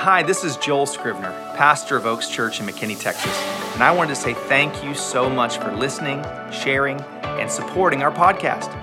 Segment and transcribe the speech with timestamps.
[0.00, 3.38] Hi, this is Joel Scrivener, pastor of Oaks Church in McKinney, Texas,
[3.74, 8.10] and I wanted to say thank you so much for listening, sharing, and supporting our
[8.10, 8.74] podcast.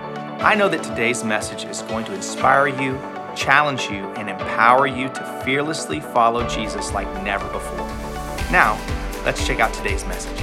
[0.44, 2.99] I know that today's message is going to inspire you,
[3.35, 7.88] challenge you, and empower you to fearlessly follow Jesus like never before.
[8.52, 8.79] Now,
[9.26, 10.38] let's check out today's message.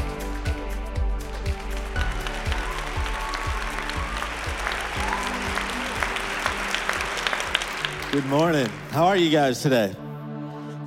[8.10, 8.66] Good morning.
[8.90, 9.94] How are you guys today?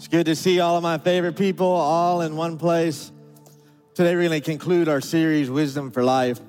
[0.07, 3.11] It's good to see all of my favorite people all in one place.
[3.93, 6.39] Today, we're going to conclude our series, Wisdom for Life.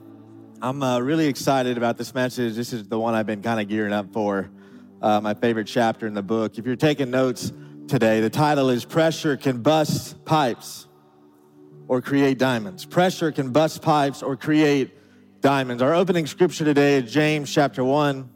[0.63, 2.55] I'm uh, really excited about this message.
[2.55, 4.49] This is the one I've been kind of gearing up for,
[5.03, 6.57] uh, my favorite chapter in the book.
[6.57, 7.53] If you're taking notes
[7.89, 10.87] today, the title is Pressure Can Bust Pipes
[11.89, 12.85] or Create Diamonds.
[12.85, 14.93] Pressure can bust pipes or create
[15.41, 15.83] diamonds.
[15.83, 18.31] Our opening scripture today is James chapter 1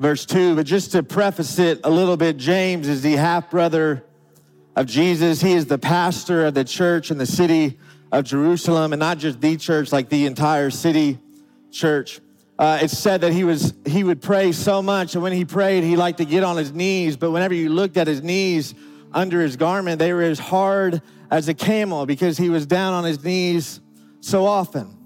[0.00, 0.56] verse 2.
[0.56, 4.04] But just to preface it a little bit, James is the half brother
[4.74, 5.40] of Jesus.
[5.40, 7.78] He is the pastor of the church in the city
[8.10, 11.18] of Jerusalem, and not just the church, like the entire city
[11.70, 12.20] church.
[12.58, 15.84] Uh, it's said that he was he would pray so much, and when he prayed,
[15.84, 17.16] he liked to get on his knees.
[17.16, 18.74] But whenever you looked at his knees
[19.12, 23.04] under his garment, they were as hard as a camel because he was down on
[23.04, 23.80] his knees
[24.20, 24.99] so often.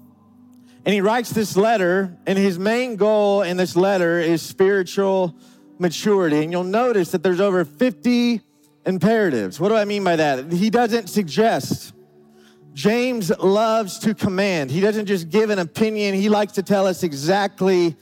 [0.85, 5.35] And he writes this letter, and his main goal in this letter is spiritual
[5.79, 6.43] maturity.
[6.43, 8.41] And you'll notice that there's over 50
[8.85, 9.59] imperatives.
[9.59, 10.51] What do I mean by that?
[10.51, 11.93] He doesn't suggest.
[12.73, 14.69] James loves to command.
[14.69, 17.95] He doesn't just give an opinion, he likes to tell us exactly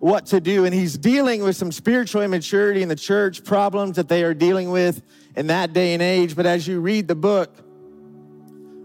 [0.00, 0.66] what to do.
[0.66, 4.70] And he's dealing with some spiritual immaturity in the church, problems that they are dealing
[4.70, 5.02] with
[5.34, 6.36] in that day and age.
[6.36, 7.56] But as you read the book,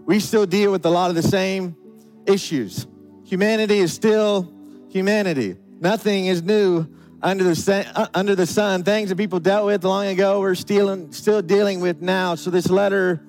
[0.06, 1.76] we still deal with a lot of the same
[2.24, 2.86] issues.
[3.28, 4.50] Humanity is still
[4.88, 5.54] humanity.
[5.80, 6.86] Nothing is new
[7.20, 8.84] under the, uh, under the sun.
[8.84, 12.36] Things that people dealt with long ago, we're still, still dealing with now.
[12.36, 13.22] So this letter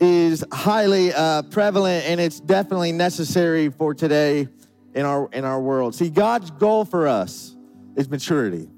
[0.00, 4.48] is highly uh, prevalent and it's definitely necessary for today
[4.94, 5.94] in our, in our world.
[5.94, 7.54] See, God's goal for us
[7.94, 8.70] is maturity.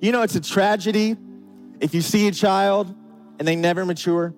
[0.00, 1.16] You know, it's a tragedy
[1.78, 2.92] if you see a child
[3.38, 4.34] and they never mature.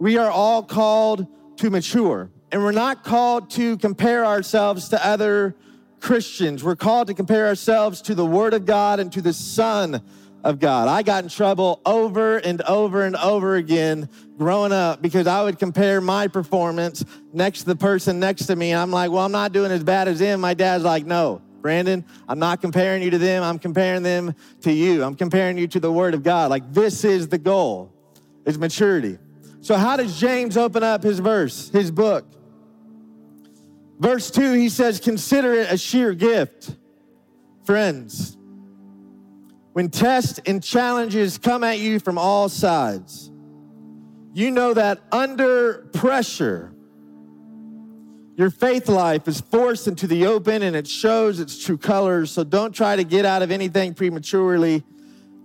[0.00, 1.28] We are all called
[1.58, 2.31] to mature.
[2.52, 5.56] And we're not called to compare ourselves to other
[6.00, 6.62] Christians.
[6.62, 10.02] We're called to compare ourselves to the Word of God and to the Son
[10.44, 10.86] of God.
[10.86, 15.58] I got in trouble over and over and over again growing up because I would
[15.58, 17.02] compare my performance
[17.32, 18.72] next to the person next to me.
[18.72, 20.42] And I'm like, well, I'm not doing as bad as him.
[20.42, 23.42] My dad's like, no, Brandon, I'm not comparing you to them.
[23.42, 25.04] I'm comparing them to you.
[25.04, 26.50] I'm comparing you to the Word of God.
[26.50, 27.94] Like, this is the goal,
[28.44, 29.18] is maturity.
[29.62, 32.26] So, how does James open up his verse, his book?
[34.02, 36.74] Verse 2, he says, Consider it a sheer gift,
[37.64, 38.36] friends.
[39.74, 43.30] When tests and challenges come at you from all sides,
[44.34, 46.74] you know that under pressure,
[48.34, 52.32] your faith life is forced into the open and it shows its true colors.
[52.32, 54.82] So don't try to get out of anything prematurely.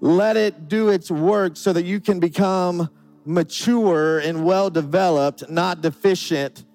[0.01, 2.89] Let it do its work so that you can become
[3.23, 6.65] mature and well developed, not deficient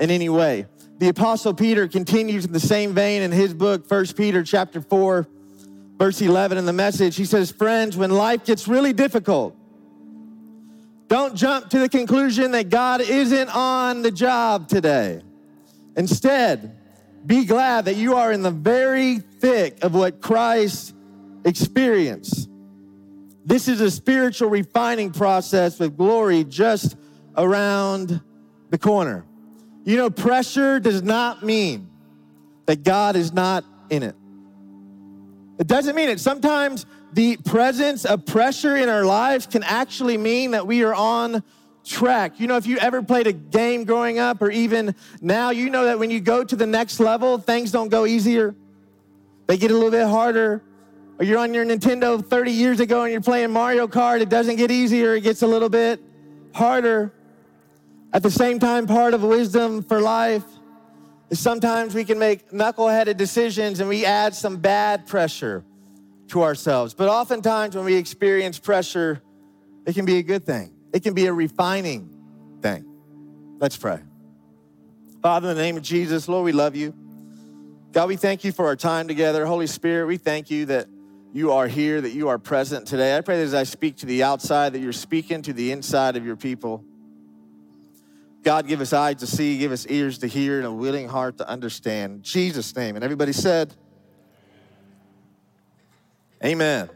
[0.00, 0.66] in any way
[1.00, 5.26] the apostle Peter continues in the same vein in his book, 1 Peter chapter 4,
[5.96, 7.16] verse 11 in the message.
[7.16, 9.56] He says, Friends, when life gets really difficult,
[11.08, 15.22] don't jump to the conclusion that God isn't on the job today.
[15.96, 16.76] Instead,
[17.24, 20.94] be glad that you are in the very thick of what Christ
[21.46, 22.50] experienced.
[23.46, 26.94] This is a spiritual refining process with glory just
[27.38, 28.20] around
[28.68, 29.24] the corner.
[29.84, 31.88] You know, pressure does not mean
[32.66, 34.14] that God is not in it.
[35.58, 36.20] It doesn't mean it.
[36.20, 41.42] Sometimes the presence of pressure in our lives can actually mean that we are on
[41.84, 42.38] track.
[42.38, 45.84] You know, if you ever played a game growing up or even now, you know
[45.84, 48.54] that when you go to the next level, things don't go easier.
[49.46, 50.62] They get a little bit harder.
[51.18, 54.56] Or you're on your Nintendo 30 years ago and you're playing Mario Kart, it doesn't
[54.56, 56.00] get easier, it gets a little bit
[56.54, 57.12] harder.
[58.12, 60.44] At the same time, part of wisdom for life
[61.30, 65.64] is sometimes we can make knuckleheaded decisions and we add some bad pressure
[66.28, 66.92] to ourselves.
[66.92, 69.22] But oftentimes, when we experience pressure,
[69.86, 72.10] it can be a good thing, it can be a refining
[72.60, 72.84] thing.
[73.60, 74.00] Let's pray.
[75.22, 76.94] Father, in the name of Jesus, Lord, we love you.
[77.92, 79.44] God, we thank you for our time together.
[79.44, 80.88] Holy Spirit, we thank you that
[81.32, 83.16] you are here, that you are present today.
[83.16, 86.16] I pray that as I speak to the outside, that you're speaking to the inside
[86.16, 86.84] of your people.
[88.42, 91.38] God, give us eyes to see, give us ears to hear, and a willing heart
[91.38, 92.14] to understand.
[92.14, 92.96] In Jesus' name.
[92.96, 93.74] And everybody said,
[96.42, 96.88] Amen.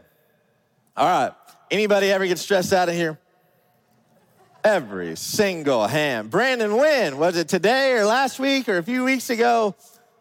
[0.97, 1.31] All right.
[1.69, 3.19] Anybody ever get stressed out of here?
[4.63, 6.31] Every single hand.
[6.31, 7.17] Brandon, when?
[7.19, 9.75] Was it today or last week or a few weeks ago?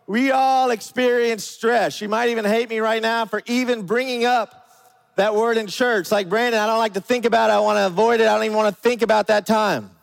[0.07, 2.03] We all experience stress.
[2.03, 4.69] You might even hate me right now for even bringing up
[5.17, 6.13] that word in church.
[6.13, 7.55] Like, Brandon, I don't like to think about it.
[7.55, 8.27] I want to avoid it.
[8.27, 9.94] I don't even want to think about that time.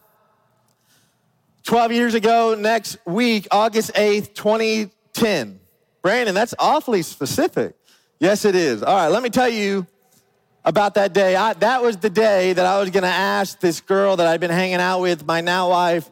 [1.63, 5.59] 12 years ago, next week, August 8th, 2010.
[6.01, 7.75] Brandon, that's awfully specific.
[8.19, 8.81] Yes, it is.
[8.81, 9.85] All right, let me tell you
[10.65, 11.35] about that day.
[11.35, 14.39] I, that was the day that I was going to ask this girl that I'd
[14.39, 16.09] been hanging out with, my now wife,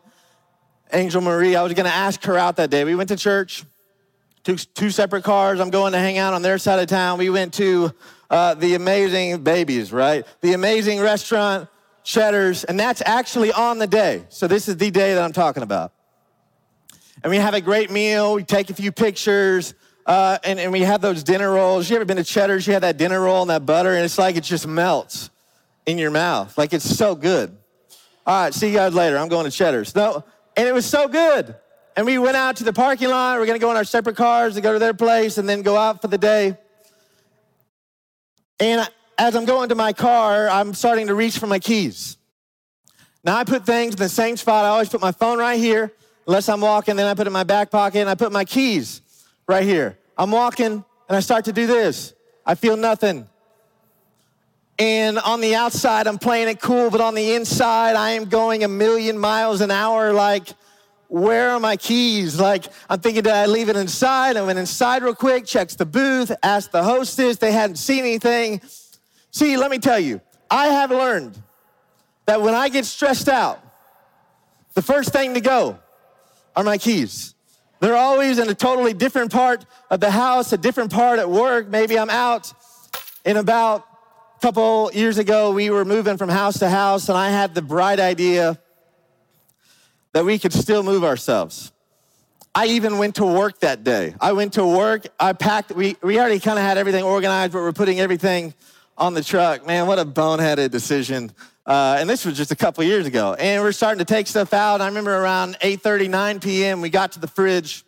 [0.93, 1.55] Angel Marie.
[1.55, 2.83] I was going to ask her out that day.
[2.83, 3.63] We went to church,
[4.43, 5.59] took two separate cars.
[5.59, 7.17] I'm going to hang out on their side of town.
[7.17, 7.91] We went to
[8.29, 10.25] uh, the amazing babies, right?
[10.41, 11.69] The amazing restaurant,
[12.03, 14.23] Cheddar's, and that's actually on the day.
[14.29, 15.93] So this is the day that I'm talking about.
[17.23, 18.35] And we have a great meal.
[18.35, 19.73] We take a few pictures.
[20.05, 21.89] Uh, and, and we have those dinner rolls.
[21.89, 22.65] You ever been to Cheddar's?
[22.65, 25.29] You have that dinner roll and that butter, and it's like it just melts
[25.85, 26.57] in your mouth.
[26.57, 27.55] Like it's so good.
[28.25, 29.17] All right, see you guys later.
[29.17, 29.93] I'm going to Cheddar's.
[29.93, 30.23] No,
[30.57, 31.55] and it was so good.
[31.95, 33.39] And we went out to the parking lot.
[33.39, 35.75] We're to go in our separate cars and go to their place and then go
[35.75, 36.57] out for the day.
[38.59, 42.17] And as I'm going to my car, I'm starting to reach for my keys.
[43.23, 44.63] Now I put things in the same spot.
[44.63, 45.91] I always put my phone right here,
[46.25, 46.95] unless I'm walking.
[46.95, 49.01] Then I put it in my back pocket and I put my keys
[49.45, 49.97] right here.
[50.17, 52.13] I'm walking and I start to do this.
[52.45, 53.27] I feel nothing.
[54.79, 58.63] And on the outside, I'm playing it cool, but on the inside, I am going
[58.63, 60.13] a million miles an hour.
[60.13, 60.47] Like,
[61.09, 62.39] where are my keys?
[62.39, 64.37] Like, I'm thinking, did I leave it inside?
[64.37, 67.35] I went inside real quick, checks the booth, asked the hostess.
[67.35, 68.61] They hadn't seen anything.
[69.31, 71.41] See, let me tell you, I have learned
[72.25, 73.59] that when I get stressed out,
[74.73, 75.79] the first thing to go
[76.55, 77.35] are my keys.
[77.79, 81.69] They're always in a totally different part of the house, a different part at work.
[81.69, 82.51] Maybe I'm out
[83.25, 83.85] in about
[84.37, 87.61] a couple years ago, we were moving from house to house, and I had the
[87.61, 88.57] bright idea
[90.13, 91.71] that we could still move ourselves.
[92.55, 94.15] I even went to work that day.
[94.19, 97.59] I went to work, I packed, we, we already kind of had everything organized, but
[97.59, 98.53] we're putting everything
[98.99, 99.65] on the truck.
[99.65, 101.31] Man, what a boneheaded decision.
[101.65, 103.33] Uh, and this was just a couple years ago.
[103.33, 104.81] And we're starting to take stuff out.
[104.81, 107.85] I remember around 8:30, 9 p.m., we got to the fridge,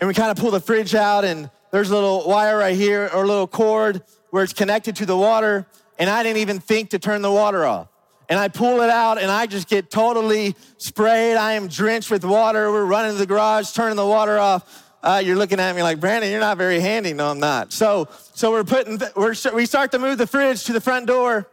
[0.00, 3.10] and we kind of pull the fridge out, and there's a little wire right here,
[3.12, 5.66] or a little cord where it's connected to the water,
[5.98, 7.88] and I didn't even think to turn the water off.
[8.28, 11.36] And I pull it out, and I just get totally sprayed.
[11.36, 12.72] I am drenched with water.
[12.72, 14.83] We're running to the garage, turning the water off.
[15.04, 17.12] Uh, you're looking at me like, Brandon, you're not very handy.
[17.12, 17.74] No, I'm not.
[17.74, 21.46] So, so we're putting, we're, we start to move the fridge to the front door.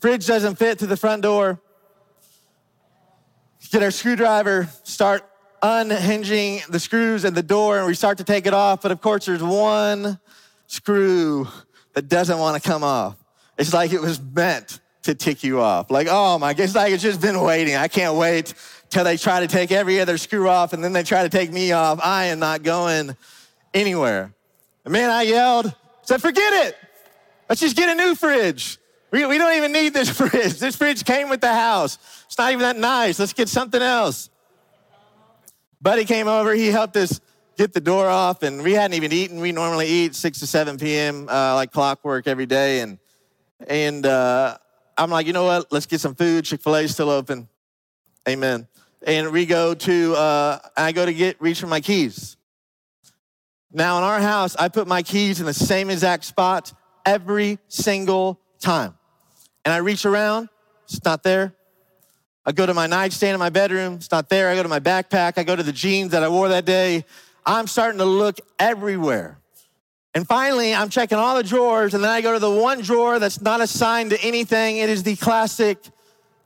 [0.00, 1.60] Fridge doesn't fit to the front door.
[3.70, 5.22] Get our screwdriver, start
[5.62, 8.82] unhinging the screws in the door, and we start to take it off.
[8.82, 10.18] But of course, there's one
[10.66, 11.46] screw
[11.94, 13.16] that doesn't want to come off.
[13.56, 15.90] It's like it was meant to tick you off.
[15.90, 17.76] Like, oh my, it's like it's just been waiting.
[17.76, 18.54] I can't wait
[18.92, 21.50] till they try to take every other screw off and then they try to take
[21.50, 21.98] me off.
[22.02, 23.16] I am not going
[23.72, 24.34] anywhere.
[24.84, 26.76] And man, I yelled, said, forget it.
[27.48, 28.78] Let's just get a new fridge.
[29.10, 30.58] We, we don't even need this fridge.
[30.58, 31.98] This fridge came with the house.
[32.26, 33.18] It's not even that nice.
[33.18, 34.28] Let's get something else.
[35.80, 36.52] Buddy came over.
[36.52, 37.20] He helped us
[37.56, 39.40] get the door off, and we hadn't even eaten.
[39.40, 42.80] We normally eat 6 to 7 p.m., uh, like clockwork every day.
[42.80, 42.98] And,
[43.66, 44.58] and uh,
[44.98, 45.72] I'm like, you know what?
[45.72, 46.44] Let's get some food.
[46.44, 47.48] Chick fil A still open.
[48.28, 48.68] Amen.
[49.04, 52.36] And we go to, uh, I go to get, reach for my keys.
[53.72, 56.72] Now, in our house, I put my keys in the same exact spot
[57.04, 58.94] every single time.
[59.64, 60.50] And I reach around,
[60.84, 61.54] it's not there.
[62.44, 64.48] I go to my nightstand in my bedroom, it's not there.
[64.48, 67.04] I go to my backpack, I go to the jeans that I wore that day.
[67.46, 69.38] I'm starting to look everywhere.
[70.14, 73.18] And finally, I'm checking all the drawers, and then I go to the one drawer
[73.18, 74.76] that's not assigned to anything.
[74.76, 75.78] It is the classic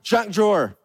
[0.03, 0.76] junk drawer.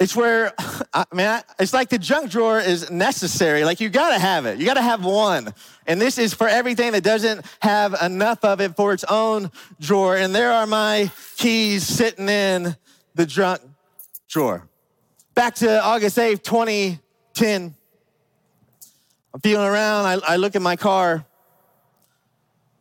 [0.00, 0.52] It's where,
[0.94, 3.64] I mean, it's like the junk drawer is necessary.
[3.64, 4.58] Like you gotta have it.
[4.58, 5.52] You gotta have one.
[5.86, 10.16] And this is for everything that doesn't have enough of it for its own drawer.
[10.16, 12.74] And there are my keys sitting in
[13.14, 13.60] the junk
[14.28, 14.66] drawer.
[15.34, 17.74] Back to August 8th, 2010.
[19.32, 20.06] I'm feeling around.
[20.06, 21.26] I, I look at my car.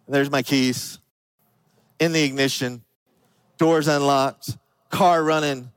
[0.07, 0.97] There's my keys
[1.99, 2.83] in the ignition,
[3.57, 4.57] doors unlocked,
[4.89, 5.69] car running.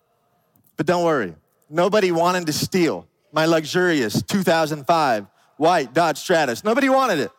[0.77, 1.35] But don't worry,
[1.69, 5.27] nobody wanted to steal my luxurious 2005
[5.57, 6.65] white Dodge Stratus.
[6.65, 7.31] Nobody wanted it.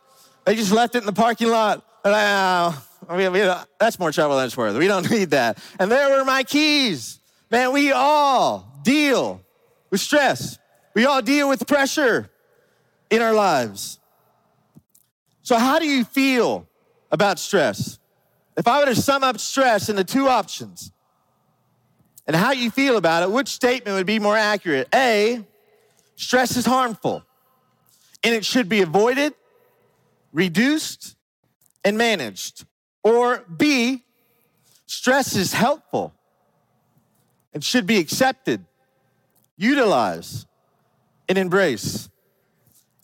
[0.45, 1.85] They just left it in the parking lot.
[2.03, 3.39] And I, uh, we, we,
[3.79, 4.75] that's more trouble than it's worth.
[4.77, 5.57] We don't need that.
[5.79, 7.19] And there were my keys.
[7.51, 9.41] Man, we all deal
[9.89, 10.57] with stress.
[10.95, 12.29] We all deal with pressure
[13.09, 13.99] in our lives.
[15.41, 16.67] So, how do you feel
[17.11, 17.99] about stress?
[18.55, 20.92] If I were to sum up stress into two options
[22.25, 24.87] and how you feel about it, which statement would be more accurate?
[24.93, 25.43] A,
[26.15, 27.23] stress is harmful
[28.23, 29.33] and it should be avoided,
[30.31, 31.15] reduced,
[31.83, 32.65] and managed.
[33.03, 34.03] Or B,
[34.85, 36.13] stress is helpful
[37.53, 38.65] and should be accepted,
[39.57, 40.47] utilized,
[41.27, 42.09] and embraced.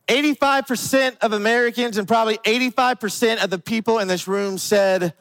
[0.08, 5.14] 85% of Americans and probably 85% of the people in this room said,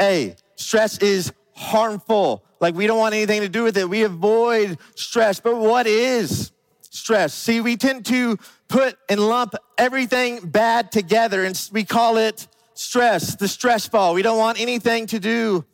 [0.00, 2.42] A, stress is harmful.
[2.60, 3.88] Like we don't want anything to do with it.
[3.88, 5.40] We avoid stress.
[5.40, 7.34] But what is stress?
[7.34, 13.36] See, we tend to put and lump everything bad together and we call it stress,
[13.36, 14.14] the stress ball.
[14.14, 15.64] We don't want anything to do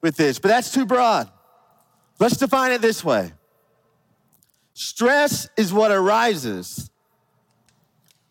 [0.00, 1.30] with this, but that's too broad.
[2.18, 3.32] Let's define it this way
[4.74, 6.90] stress is what arises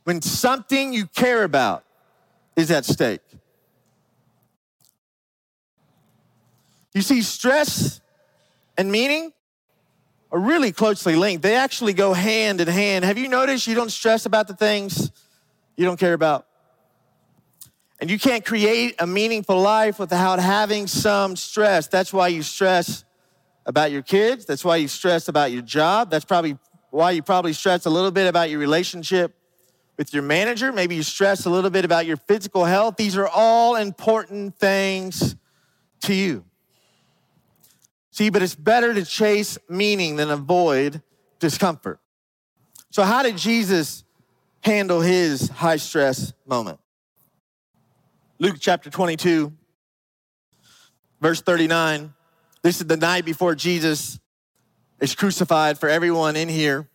[0.04, 1.84] when something you care about
[2.56, 3.22] is at stake.
[6.96, 8.00] You see, stress
[8.78, 9.34] and meaning
[10.32, 11.44] are really closely linked.
[11.44, 13.04] They actually go hand in hand.
[13.04, 15.12] Have you noticed you don't stress about the things
[15.76, 16.48] you don't care about?
[18.00, 21.88] And you can't create a meaningful life without having some stress.
[21.88, 23.04] That's why you stress
[23.66, 24.46] about your kids.
[24.46, 26.10] That's why you stress about your job.
[26.10, 26.58] That's probably
[26.92, 29.36] why you probably stress a little bit about your relationship
[29.98, 30.72] with your manager.
[30.72, 32.96] Maybe you stress a little bit about your physical health.
[32.96, 35.36] These are all important things
[36.04, 36.46] to you.
[38.16, 41.02] See, but it's better to chase meaning than avoid
[41.40, 42.00] discomfort.
[42.90, 44.06] So, how did Jesus
[44.62, 46.80] handle his high stress moment?
[48.40, 49.52] Luke chapter 22,
[51.20, 52.14] verse 39.
[52.62, 54.18] This is the night before Jesus
[55.02, 56.88] is crucified for everyone in here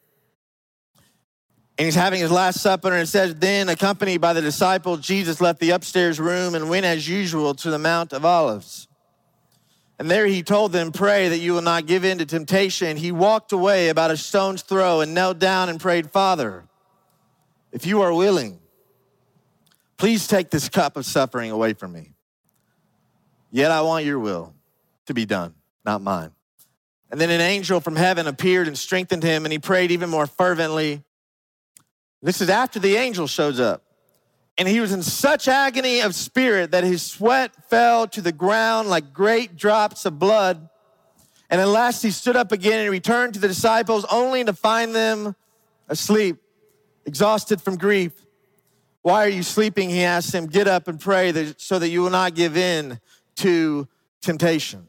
[1.76, 5.38] and he's having his last supper and it says then accompanied by the disciples jesus
[5.38, 8.88] left the upstairs room and went as usual to the mount of olives
[10.00, 12.97] and there he told them pray that you will not give in to temptation.
[12.97, 16.64] He walked away about a stone's throw and knelt down and prayed father
[17.71, 18.59] if you are willing
[19.99, 22.14] please take this cup of suffering away from me.
[23.50, 24.54] Yet i want your will
[25.04, 25.54] to be done
[25.85, 26.30] not mine.
[27.11, 30.26] And then an angel from heaven appeared and strengthened him and he prayed even more
[30.26, 31.04] fervently.
[32.23, 33.83] This is after the angel shows up.
[34.61, 38.90] And he was in such agony of spirit that his sweat fell to the ground
[38.90, 40.69] like great drops of blood.
[41.49, 44.95] And at last he stood up again and returned to the disciples only to find
[44.95, 45.35] them
[45.88, 46.37] asleep,
[47.07, 48.12] exhausted from grief.
[49.00, 49.88] Why are you sleeping?
[49.88, 50.45] He asked them.
[50.45, 53.00] Get up and pray so that you will not give in
[53.37, 53.88] to
[54.21, 54.87] temptation.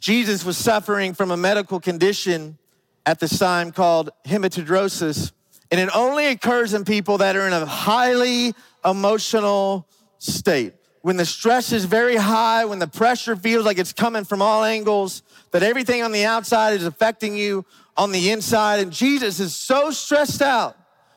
[0.00, 2.58] Jesus was suffering from a medical condition
[3.06, 5.32] at this time called hematidrosis
[5.74, 8.54] and it only occurs in people that are in a highly
[8.84, 9.88] emotional
[10.18, 10.72] state.
[11.02, 14.62] When the stress is very high, when the pressure feels like it's coming from all
[14.62, 17.64] angles, that everything on the outside is affecting you
[17.96, 18.78] on the inside.
[18.78, 20.76] And Jesus is so stressed out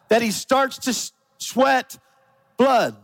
[0.09, 1.99] that he starts to sweat
[2.57, 2.95] blood.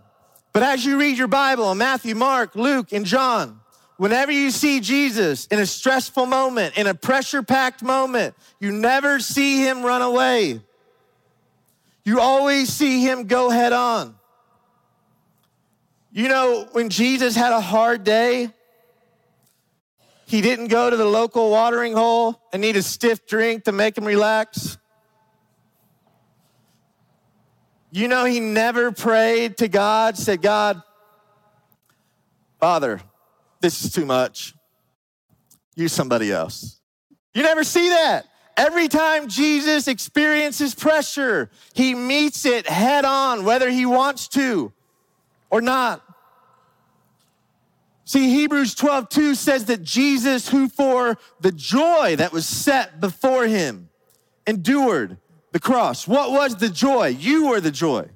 [0.53, 3.59] But as you read your Bible in Matthew, Mark, Luke, and John,
[3.97, 9.19] whenever you see Jesus in a stressful moment, in a pressure packed moment, you never
[9.19, 10.61] see him run away.
[12.05, 14.15] You always see him go head on.
[16.11, 18.51] You know, when Jesus had a hard day,
[20.25, 23.97] he didn't go to the local watering hole and need a stiff drink to make
[23.97, 24.77] him relax.
[27.91, 30.81] You know, he never prayed to God, said, God,
[32.59, 33.01] Father,
[33.61, 34.53] this is too much.
[35.75, 36.79] Use somebody else.
[37.33, 38.25] You never see that.
[38.55, 44.71] Every time Jesus experiences pressure, he meets it head on, whether he wants to
[45.49, 46.01] or not.
[48.05, 53.47] See, Hebrews 12, 2 says that Jesus, who for the joy that was set before
[53.47, 53.89] him,
[54.45, 55.17] endured
[55.51, 56.07] the cross.
[56.07, 57.07] What was the joy?
[57.07, 58.09] You were the joy.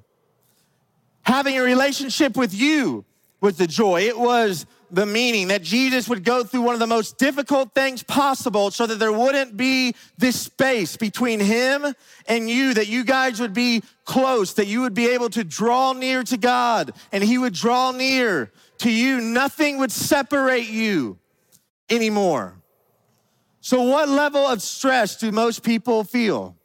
[1.22, 3.04] Having a relationship with you
[3.40, 4.02] was the joy.
[4.02, 8.02] It was the meaning that Jesus would go through one of the most difficult things
[8.02, 11.94] possible so that there wouldn't be this space between him
[12.26, 15.92] and you, that you guys would be close, that you would be able to draw
[15.92, 19.20] near to God and he would draw near to you.
[19.20, 21.18] Nothing would separate you
[21.90, 22.54] anymore.
[23.60, 26.56] So, what level of stress do most people feel?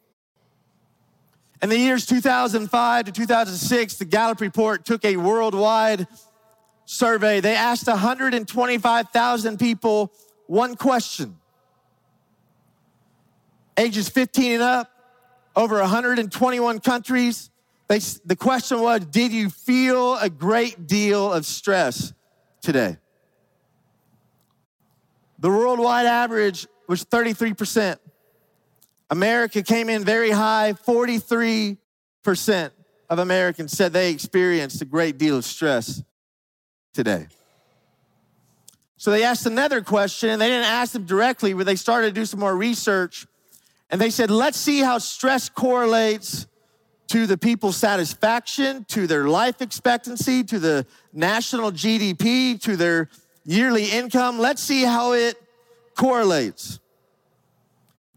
[1.62, 6.08] In the years 2005 to 2006, the Gallup report took a worldwide
[6.94, 10.12] survey, they asked 125,000 people
[10.48, 11.38] one question.
[13.78, 14.92] Ages 15 and up,
[15.56, 17.50] over 121 countries.
[17.88, 22.14] They, the question was Did you feel a great deal of stress
[22.64, 22.98] today.
[25.38, 28.00] The worldwide average was 33%.
[29.10, 31.78] America came in very high, 43%
[33.10, 36.02] of Americans said they experienced a great deal of stress
[36.94, 37.28] today.
[38.98, 42.14] So they asked another question, and they didn't ask them directly, but they started to
[42.14, 43.28] do some more research.
[43.90, 46.48] And they said, let's see how stress correlates
[47.08, 53.10] to the people's satisfaction, to their life expectancy, to the national GDP, to their
[53.44, 54.40] yearly income.
[54.40, 55.36] Let's see how it
[55.96, 56.80] correlates.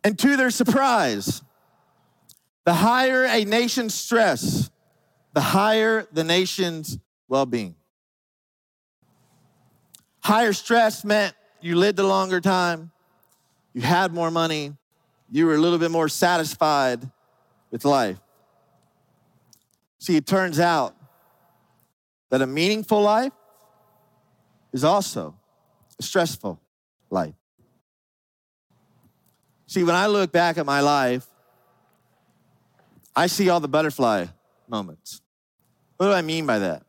[0.04, 1.42] And to their surprise,
[2.64, 4.70] the higher a nation's stress,
[5.32, 7.74] the higher the nation's well being.
[10.26, 12.90] Higher stress meant you lived a longer time,
[13.72, 14.72] you had more money,
[15.30, 17.08] you were a little bit more satisfied
[17.70, 18.18] with life.
[20.00, 20.96] See, it turns out
[22.30, 23.30] that a meaningful life
[24.72, 25.36] is also
[25.96, 26.60] a stressful
[27.08, 27.36] life.
[29.68, 31.24] See, when I look back at my life,
[33.14, 34.26] I see all the butterfly
[34.66, 35.20] moments.
[35.98, 36.82] What do I mean by that?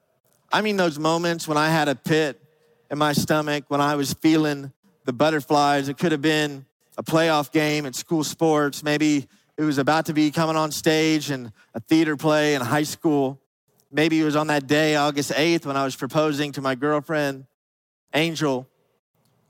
[0.51, 2.41] I mean those moments when I had a pit
[2.89, 4.71] in my stomach when I was feeling
[5.05, 5.89] the butterflies.
[5.89, 6.65] It could have been
[6.97, 8.83] a playoff game at school sports.
[8.83, 9.27] Maybe
[9.57, 13.39] it was about to be coming on stage in a theater play in high school.
[13.91, 17.45] Maybe it was on that day, August 8th, when I was proposing to my girlfriend,
[18.13, 18.67] Angel.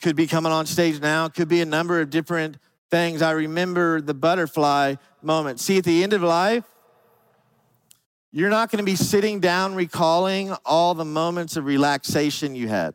[0.02, 1.28] Could be coming on stage now.
[1.28, 2.58] Could be a number of different
[2.92, 3.22] things.
[3.22, 5.60] I remember the butterfly moment.
[5.60, 6.64] See, at the end of life,
[8.32, 12.94] you're not going to be sitting down recalling all the moments of relaxation you had.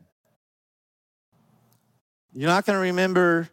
[2.35, 3.49] You're not going to remember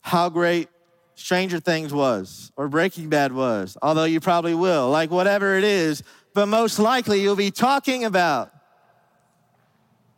[0.00, 0.68] how great
[1.14, 6.02] Stranger Things was or Breaking Bad was, although you probably will, like whatever it is.
[6.34, 8.50] But most likely you'll be talking about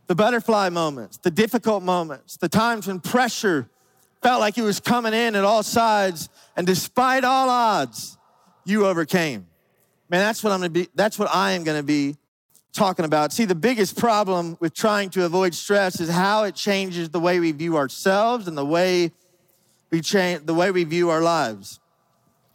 [0.06, 3.68] the butterfly moments, the difficult moments, the times when pressure
[4.22, 8.16] felt like it was coming in at all sides, and despite all odds,
[8.64, 9.46] you overcame.
[10.08, 12.16] Man, that's what I'm gonna be, that's what I am gonna be
[12.76, 13.32] talking about.
[13.32, 17.40] See, the biggest problem with trying to avoid stress is how it changes the way
[17.40, 19.10] we view ourselves and the way
[19.90, 21.80] we change the way we view our lives.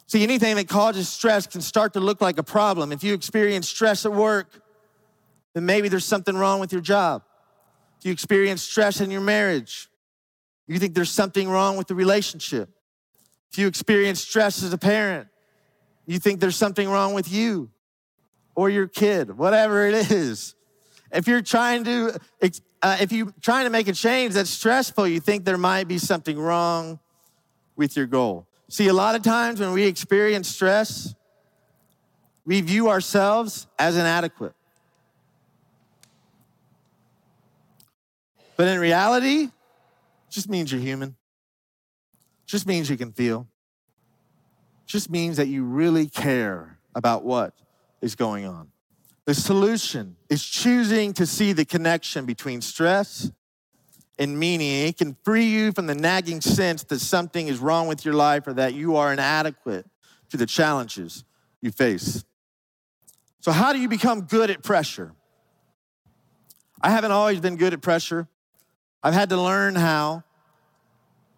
[0.06, 2.92] See, anything that causes stress can start to look like a problem.
[2.92, 4.48] If you experience stress at work,
[5.54, 7.22] then maybe there's something wrong with your job.
[7.98, 9.88] If you experience stress in your marriage,
[10.68, 12.68] you think there's something wrong with the relationship.
[13.50, 15.28] If you experience stress as a parent,
[16.06, 17.71] you think there's something wrong with you
[18.54, 20.54] or your kid, whatever it is.
[21.10, 22.18] If you're trying to,
[22.82, 25.98] uh, if you're trying to make a change that's stressful, you think there might be
[25.98, 26.98] something wrong
[27.76, 28.46] with your goal.
[28.68, 31.14] See, a lot of times when we experience stress,
[32.44, 34.54] we view ourselves as inadequate.
[38.56, 39.50] But in reality, it
[40.30, 41.16] just means you're human.
[42.46, 43.48] Just means you can feel.
[44.86, 47.54] Just means that you really care about what
[48.02, 48.68] is going on.
[49.24, 53.30] The solution is choosing to see the connection between stress
[54.18, 54.88] and meaning.
[54.88, 58.46] It can free you from the nagging sense that something is wrong with your life
[58.48, 59.86] or that you are inadequate
[60.30, 61.24] to the challenges
[61.60, 62.24] you face.
[63.40, 65.12] So, how do you become good at pressure?
[66.80, 68.26] I haven't always been good at pressure.
[69.04, 70.24] I've had to learn how.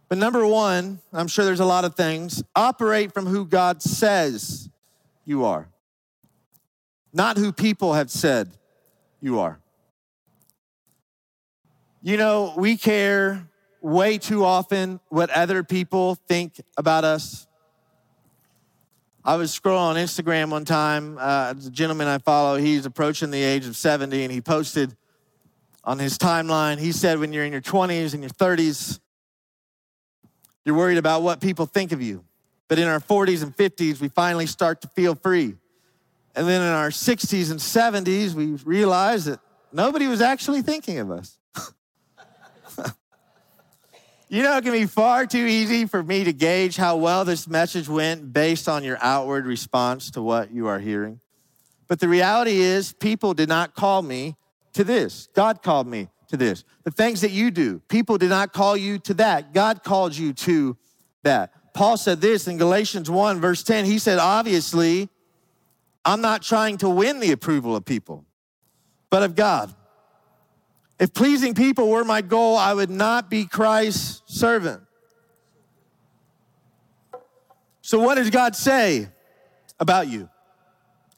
[0.08, 4.70] But number one, I'm sure there's a lot of things, operate from who God says
[5.24, 5.68] you are
[7.14, 8.50] not who people have said
[9.20, 9.58] you are.
[12.02, 13.48] You know, we care
[13.80, 17.46] way too often what other people think about us.
[19.24, 21.16] I was scrolling on Instagram one time.
[21.18, 24.94] Uh, the gentleman I follow, he's approaching the age of 70, and he posted
[25.84, 29.00] on his timeline, he said, when you're in your 20s and your 30s,
[30.64, 32.24] you're worried about what people think of you.
[32.68, 35.56] But in our 40s and 50s, we finally start to feel free.
[36.34, 39.40] And then in our 60s and 70s, we realized that
[39.72, 41.38] nobody was actually thinking of us.
[44.28, 47.46] you know, it can be far too easy for me to gauge how well this
[47.46, 51.20] message went based on your outward response to what you are hearing.
[51.86, 54.36] But the reality is, people did not call me
[54.72, 55.28] to this.
[55.34, 56.64] God called me to this.
[56.82, 59.52] The things that you do, people did not call you to that.
[59.52, 60.76] God called you to
[61.22, 61.52] that.
[61.74, 63.84] Paul said this in Galatians 1, verse 10.
[63.84, 65.08] He said, obviously,
[66.04, 68.24] I'm not trying to win the approval of people,
[69.10, 69.74] but of God.
[70.98, 74.82] If pleasing people were my goal, I would not be Christ's servant.
[77.80, 79.08] So, what does God say
[79.78, 80.28] about you?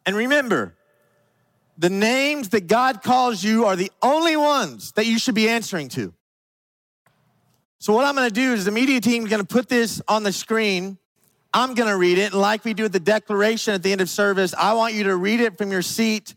[0.05, 0.75] And remember,
[1.79, 5.89] the names that God calls you are the only ones that you should be answering
[5.91, 6.15] to.
[7.79, 10.33] So, what I'm gonna do is the media team is gonna put this on the
[10.33, 10.99] screen.
[11.57, 12.33] I'm gonna read it.
[12.33, 15.05] And like we do at the declaration at the end of service, I want you
[15.05, 16.35] to read it from your seat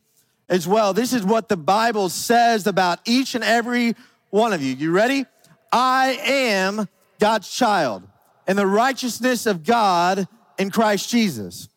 [0.47, 0.93] as well.
[0.93, 3.95] This is what the Bible says about each and every
[4.29, 4.73] one of you.
[4.73, 5.25] You ready?
[5.73, 6.87] I am
[7.19, 8.07] God's child
[8.47, 10.25] and the righteousness of God
[10.57, 11.67] in Christ Jesus.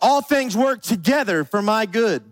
[0.00, 2.24] All things work together for my good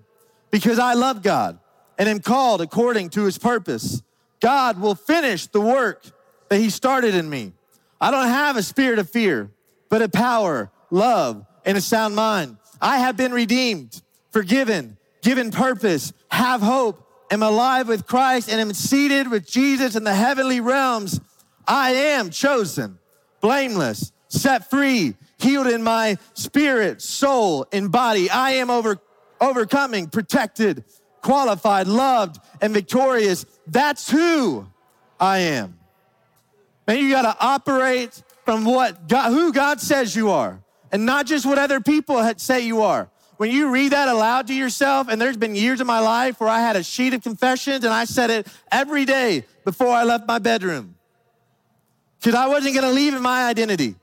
[0.51, 1.61] because I love God
[1.97, 4.03] and am called according to his purpose.
[4.41, 6.07] God will finish the work
[6.49, 7.53] that he started in me.
[8.01, 9.53] I don't have a spirit of fear,
[9.89, 12.57] but a power, love, and a sound mind.
[12.81, 18.73] I have been redeemed, forgiven, given purpose, have hope, am alive with Christ, and am
[18.73, 21.21] seated with Jesus in the heavenly realms.
[21.67, 22.99] I am chosen,
[23.41, 28.31] blameless, set free, healed in my spirit, soul, and body.
[28.31, 28.99] I am over,
[29.41, 30.85] overcoming, protected,
[31.23, 33.47] qualified, loved, and victorious.
[33.67, 34.67] That's who
[35.19, 35.79] I am.
[36.87, 41.27] And you got to operate from what God, who God says you are, and not
[41.27, 43.11] just what other people say you are.
[43.37, 46.49] When you read that aloud to yourself, and there's been years of my life where
[46.49, 50.27] I had a sheet of confessions and I said it every day before I left
[50.27, 50.95] my bedroom.
[52.19, 53.97] Because I wasn't going to leave in my identity.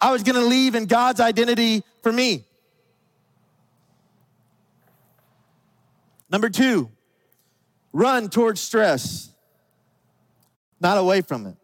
[0.00, 2.46] I was going to leave in God's identity for me.
[6.30, 6.90] Number two,
[7.92, 9.30] run towards stress,
[10.80, 11.56] not away from it.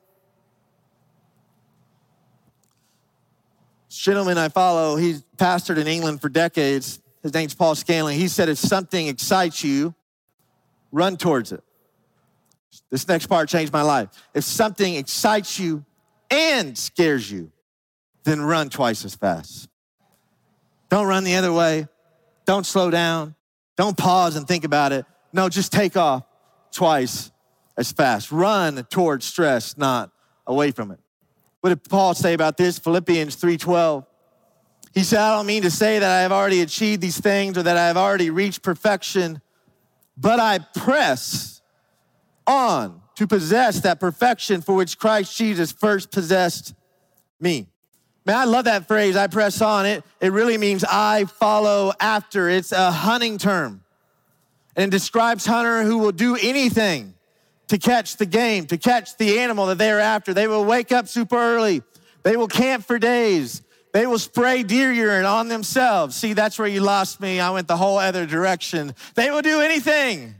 [4.06, 7.00] Gentleman I follow, he's pastored in England for decades.
[7.24, 8.14] His name's Paul Scanlon.
[8.14, 9.96] He said, if something excites you,
[10.92, 11.64] run towards it.
[12.88, 14.10] This next part changed my life.
[14.32, 15.84] If something excites you
[16.30, 17.50] and scares you,
[18.22, 19.68] then run twice as fast.
[20.88, 21.88] Don't run the other way.
[22.44, 23.34] Don't slow down.
[23.76, 25.04] Don't pause and think about it.
[25.32, 26.22] No, just take off
[26.70, 27.32] twice
[27.76, 28.30] as fast.
[28.30, 30.12] Run towards stress, not
[30.46, 31.00] away from it.
[31.66, 32.78] What did Paul say about this?
[32.78, 34.06] Philippians 3:12.
[34.94, 37.64] He said, I don't mean to say that I have already achieved these things or
[37.64, 39.40] that I have already reached perfection,
[40.16, 41.60] but I press
[42.46, 46.72] on to possess that perfection for which Christ Jesus first possessed
[47.40, 47.66] me.
[48.24, 49.86] Man, I love that phrase, I press on.
[49.86, 52.48] It, it really means I follow after.
[52.48, 53.82] It's a hunting term.
[54.76, 57.15] And it describes hunter who will do anything
[57.68, 60.32] to catch the game, to catch the animal that they are after.
[60.32, 61.82] They will wake up super early.
[62.22, 63.62] They will camp for days.
[63.92, 66.16] They will spray deer urine on themselves.
[66.16, 67.40] See, that's where you lost me.
[67.40, 68.94] I went the whole other direction.
[69.14, 70.34] They will do anything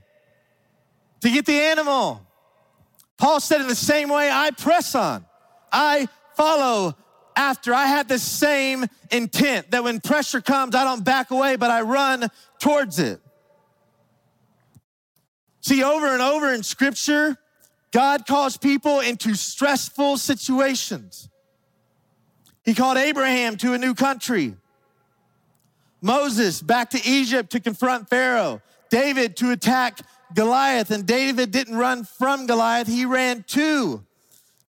[1.22, 2.20] to get the animal.
[3.16, 5.24] Paul said, in the same way, I press on.
[5.72, 6.96] I follow
[7.34, 7.72] after.
[7.72, 11.80] I have the same intent that when pressure comes, I don't back away, but I
[11.80, 13.20] run towards it.
[15.66, 17.36] See, over and over in scripture,
[17.90, 21.28] God calls people into stressful situations.
[22.64, 24.54] He called Abraham to a new country,
[26.00, 29.98] Moses back to Egypt to confront Pharaoh, David to attack
[30.32, 30.92] Goliath.
[30.92, 34.04] And David didn't run from Goliath, he ran to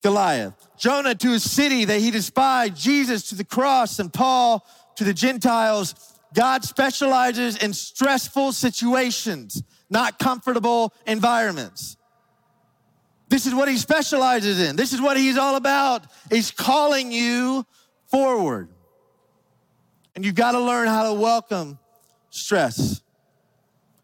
[0.01, 0.55] Goliath.
[0.79, 5.13] Jonah to a city that he despised, Jesus to the cross, and Paul to the
[5.13, 5.93] Gentiles.
[6.33, 11.97] God specializes in stressful situations not comfortable environments.
[13.30, 14.76] This is what he specializes in.
[14.76, 16.04] This is what he's all about.
[16.32, 17.65] He's calling you
[18.10, 18.69] forward.
[20.15, 21.78] And you've got to learn how to welcome
[22.30, 23.02] stress.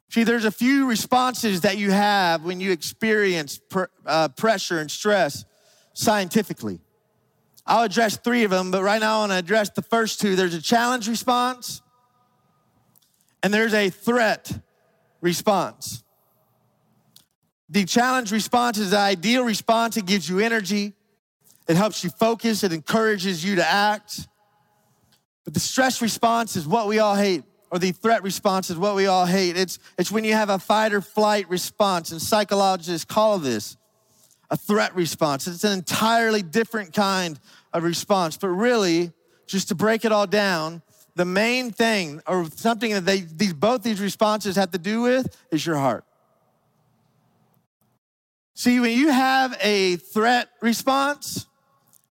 [0.10, 4.92] See, there's a few responses that you have when you experience pr- uh, pressure and
[4.92, 5.46] stress
[5.94, 6.80] scientifically.
[7.66, 10.36] I'll address three of them, but right now I want to address the first two.
[10.36, 11.82] There's a challenge response,
[13.42, 14.52] and there's a threat
[15.24, 16.04] response.
[17.70, 19.98] The challenge response is the ideal response.
[19.98, 20.94] It gives you energy.
[21.68, 22.64] It helps you focus.
[22.64, 24.28] It encourages you to act.
[25.46, 28.96] But the stress response is what we all hate, or the threat response is what
[28.96, 29.58] we all hate.
[29.58, 33.78] It's, it's when you have a fight or flight response, and psychologists call this
[34.50, 35.48] a threat response.
[35.48, 37.40] It's an entirely different kind
[37.74, 38.38] of response.
[38.38, 39.12] But really,
[39.48, 40.82] just to break it all down,
[41.16, 45.36] the main thing or something that they these both these responses have to do with
[45.52, 46.06] is your heart.
[48.56, 51.48] See, when you have a threat response,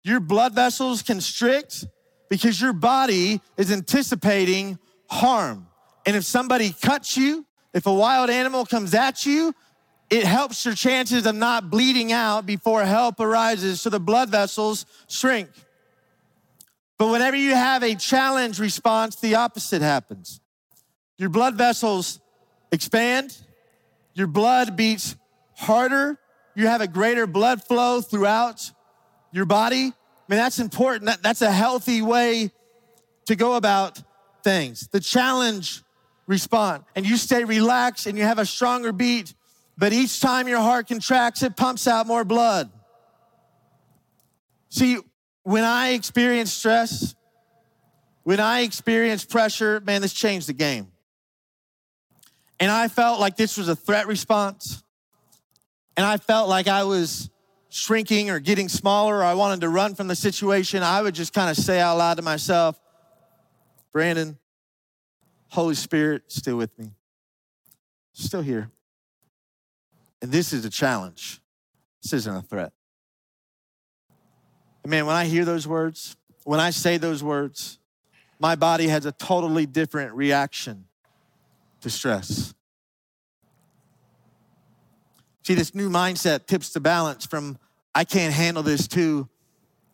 [0.02, 1.84] your blood vessels constrict
[2.28, 5.66] because your body is anticipating harm.
[6.06, 9.54] And if somebody cuts you, if a wild animal comes at you,
[10.08, 14.86] it helps your chances of not bleeding out before help arises so the blood vessels
[15.08, 15.48] shrink.
[17.00, 20.38] But whenever you have a challenge response, the opposite happens.
[21.16, 22.20] Your blood vessels
[22.72, 23.34] expand,
[24.12, 25.16] your blood beats
[25.56, 26.18] harder,
[26.54, 28.70] you have a greater blood flow throughout
[29.32, 29.86] your body.
[29.86, 29.92] I
[30.28, 31.06] mean, that's important.
[31.06, 32.50] That, that's a healthy way
[33.24, 34.02] to go about
[34.44, 34.86] things.
[34.88, 35.82] The challenge
[36.26, 39.32] respond, and you stay relaxed and you have a stronger beat,
[39.78, 42.70] but each time your heart contracts, it pumps out more blood.
[44.68, 44.98] See,
[45.42, 47.14] when I experience stress,
[48.22, 50.88] when I experience pressure, man, this changed the game.
[52.58, 54.82] And I felt like this was a threat response.
[55.96, 57.30] And I felt like I was
[57.70, 60.82] shrinking or getting smaller or I wanted to run from the situation.
[60.82, 62.78] I would just kind of say out loud to myself,
[63.92, 64.38] Brandon,
[65.48, 66.92] Holy Spirit, still with me,
[68.12, 68.70] still here.
[70.22, 71.40] And this is a challenge.
[72.02, 72.72] This isn't a threat.
[74.86, 77.78] Man, when I hear those words, when I say those words,
[78.38, 80.86] my body has a totally different reaction
[81.82, 82.54] to stress.
[85.42, 87.58] See, this new mindset tips the balance from
[87.94, 89.28] I can't handle this to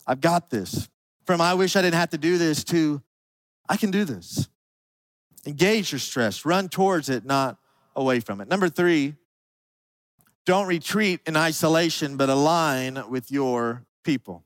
[0.05, 0.87] I've got this.
[1.25, 3.01] From I wish I didn't have to do this to
[3.67, 4.47] I can do this.
[5.45, 7.57] Engage your stress, run towards it, not
[7.95, 8.47] away from it.
[8.47, 9.15] Number three,
[10.45, 14.45] don't retreat in isolation, but align with your people.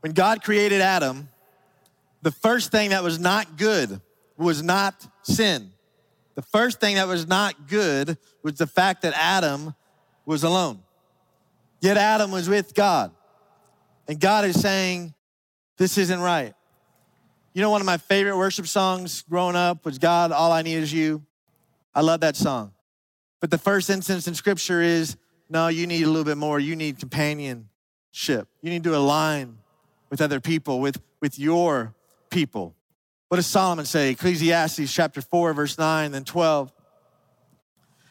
[0.00, 1.28] When God created Adam,
[2.22, 4.00] the first thing that was not good
[4.36, 5.70] was not sin.
[6.34, 9.74] The first thing that was not good was the fact that Adam
[10.24, 10.80] was alone.
[11.80, 13.12] Yet Adam was with God.
[14.08, 15.14] And God is saying,
[15.76, 16.54] This isn't right.
[17.52, 20.76] You know, one of my favorite worship songs growing up was God, All I Need
[20.76, 21.24] Is You.
[21.94, 22.72] I love that song.
[23.40, 25.16] But the first instance in scripture is
[25.48, 26.60] no, you need a little bit more.
[26.60, 28.48] You need companionship.
[28.62, 29.58] You need to align
[30.10, 31.94] with other people, with, with your
[32.30, 32.74] people.
[33.28, 34.10] What does Solomon say?
[34.10, 36.72] Ecclesiastes chapter 4, verse 9 and 12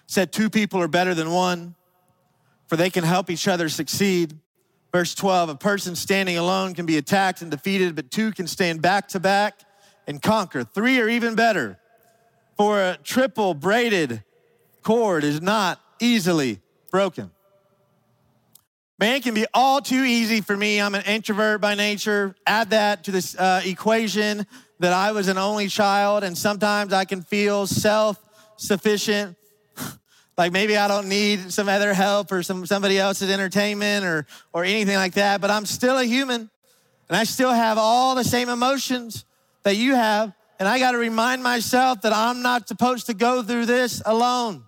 [0.08, 1.76] said, Two people are better than one,
[2.68, 4.38] for they can help each other succeed.
[4.92, 8.82] Verse 12, a person standing alone can be attacked and defeated, but two can stand
[8.82, 9.60] back to back
[10.08, 10.64] and conquer.
[10.64, 11.78] Three are even better,
[12.58, 14.24] for a triple braided
[14.82, 16.60] cord is not easily
[16.92, 17.30] broken.
[19.00, 20.82] Man can be all too easy for me.
[20.82, 22.36] I'm an introvert by nature.
[22.46, 24.46] Add that to this uh, equation
[24.80, 28.22] that I was an only child, and sometimes I can feel self
[28.58, 29.38] sufficient.
[30.38, 34.66] like maybe I don't need some other help or some somebody else's entertainment or or
[34.66, 36.50] anything like that, but I'm still a human
[37.08, 39.24] and I still have all the same emotions
[39.64, 40.34] that you have.
[40.60, 44.66] And I got to remind myself that I'm not supposed to go through this alone.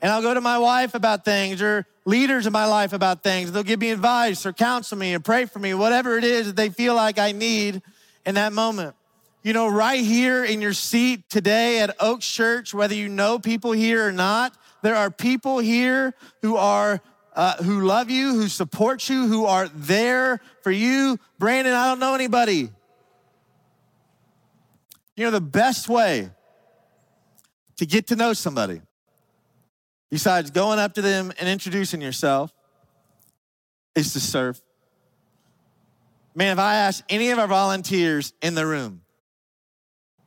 [0.00, 3.52] And I'll go to my wife about things or leaders in my life about things.
[3.52, 6.56] They'll give me advice or counsel me and pray for me, whatever it is that
[6.56, 7.82] they feel like I need
[8.24, 8.94] in that moment.
[9.42, 13.72] You know, right here in your seat today at Oaks Church, whether you know people
[13.72, 17.00] here or not, there are people here who are
[17.34, 21.18] uh, who love you, who support you, who are there for you.
[21.38, 22.70] Brandon, I don't know anybody.
[25.16, 26.30] You know, the best way
[27.76, 28.80] to get to know somebody
[30.10, 32.52] besides going up to them and introducing yourself,
[33.94, 34.60] is to serve.
[36.34, 39.02] Man, if I ask any of our volunteers in the room,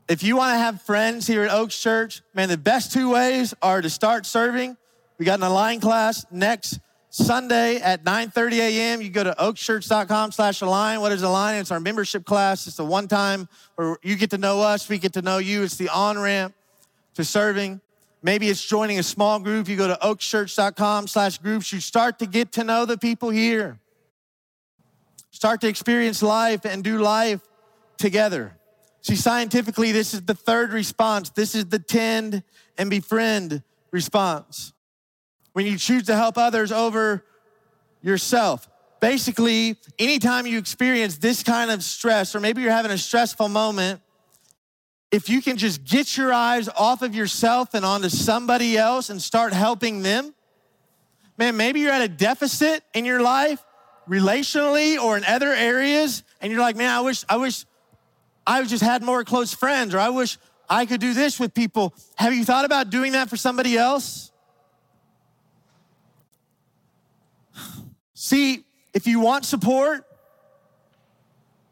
[0.10, 3.54] if you want to have friends here at Oaks Church, man, the best two ways
[3.62, 4.76] are to start serving.
[5.18, 9.02] We got an Align class next Sunday at 9:30 a.m.
[9.02, 11.00] You go to oakschurch.com slash align.
[11.00, 11.62] What is align?
[11.62, 12.66] It's our membership class.
[12.68, 15.64] It's a one-time where you get to know us, we get to know you.
[15.64, 16.54] It's the on-ramp
[17.14, 17.82] to serving.
[18.26, 19.68] Maybe it's joining a small group.
[19.68, 21.74] You go to oakschurch.com slash groups.
[21.74, 23.80] You start to get to know the people here.
[25.32, 27.42] Start to experience life and do life
[27.98, 28.58] together.
[29.02, 31.32] See, scientifically, this is the third response.
[31.32, 32.44] This is the tend
[32.78, 34.72] and befriend response.
[35.52, 37.26] When you choose to help others over
[38.02, 38.70] yourself.
[39.02, 44.00] Basically, anytime you experience this kind of stress, or maybe you're having a stressful moment,
[45.14, 49.22] if you can just get your eyes off of yourself and onto somebody else and
[49.22, 50.34] start helping them,
[51.38, 53.64] man, maybe you're at a deficit in your life,
[54.10, 57.64] relationally or in other areas, and you're like, man, I wish, I wish
[58.48, 61.94] I just had more close friends, or I wish I could do this with people.
[62.16, 64.32] Have you thought about doing that for somebody else?
[68.16, 70.06] See, if you want support,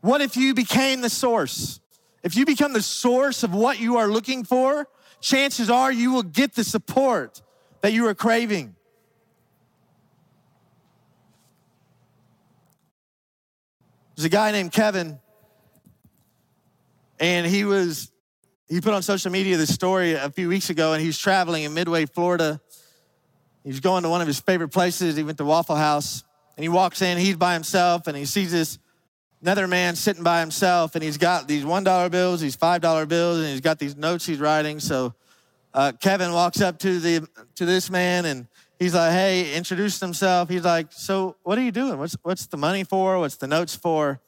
[0.02, 1.81] what if you became the source?
[2.24, 4.88] If you become the source of what you are looking for,
[5.22, 7.42] chances are you will get the support
[7.82, 8.76] that you are craving.
[14.16, 15.20] There's a guy named Kevin,
[17.22, 18.12] And he was,
[18.68, 21.64] he put on social media this story a few weeks ago, and he was traveling
[21.64, 22.60] in Midway, Florida.
[23.64, 25.16] He was going to one of his favorite places.
[25.16, 26.24] He went to Waffle House,
[26.58, 28.80] and he walks in, he's by himself, and he sees this
[29.42, 33.48] another man sitting by himself, and he's got these $1 bills, these $5 bills, and
[33.48, 34.80] he's got these notes he's writing.
[34.80, 35.14] So
[35.74, 40.50] uh, Kevin walks up to, the, to this man, and he's like, hey, introduced himself.
[40.50, 41.98] He's like, so what are you doing?
[41.98, 43.20] What's, what's the money for?
[43.20, 44.20] What's the notes for?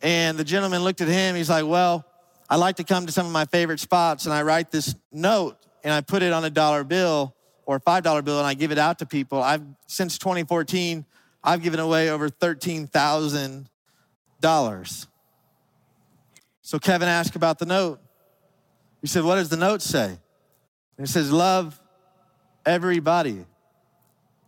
[0.00, 1.34] And the gentleman looked at him.
[1.34, 2.06] He's like, well,
[2.48, 5.58] I like to come to some of my favorite spots, and I write this note,
[5.84, 7.34] and I put it on a dollar bill
[7.66, 9.42] or a $5 bill, and I give it out to people.
[9.42, 11.04] I've, since 2014,
[11.44, 13.64] I've given away over 13,000 dollars.
[16.62, 18.00] So Kevin asked about the note.
[19.00, 20.18] He said, What does the note say?
[20.96, 21.80] And it says, Love
[22.66, 23.44] everybody.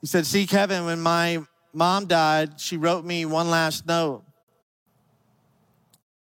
[0.00, 1.38] He said, See, Kevin, when my
[1.72, 4.22] mom died, she wrote me one last note.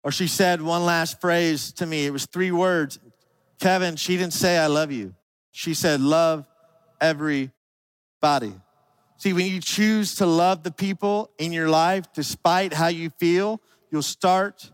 [0.03, 2.07] Or she said one last phrase to me.
[2.07, 2.99] It was three words.
[3.59, 5.15] Kevin, she didn't say, I love you.
[5.51, 6.47] She said, Love
[7.01, 8.55] everybody.
[9.19, 13.61] See, when you choose to love the people in your life, despite how you feel,
[13.91, 14.71] you'll start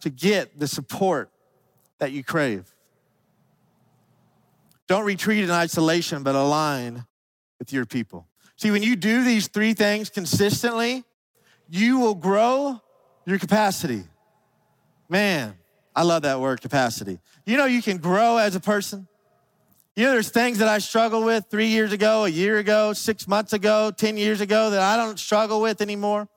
[0.00, 1.30] to get the support
[1.98, 2.74] that you crave.
[4.88, 7.06] Don't retreat in isolation, but align
[7.58, 8.26] with your people.
[8.56, 11.04] See, when you do these three things consistently,
[11.68, 12.80] you will grow
[13.24, 14.02] your capacity.
[15.08, 15.54] Man,
[15.94, 17.20] I love that word capacity.
[17.46, 19.06] You know, you can grow as a person.
[19.96, 23.28] You know, there's things that I struggled with three years ago, a year ago, six
[23.28, 26.28] months ago, 10 years ago that I don't struggle with anymore.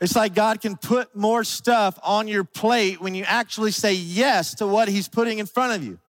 [0.00, 4.54] It's like God can put more stuff on your plate when you actually say yes
[4.54, 6.00] to what He's putting in front of you.